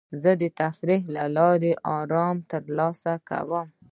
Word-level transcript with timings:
زه 0.23 0.31
د 0.41 0.43
تفریح 0.61 1.01
له 1.15 1.25
لارې 1.37 1.73
ارام 1.97 2.37
ترلاسه 2.51 3.13
کوم. 3.29 3.67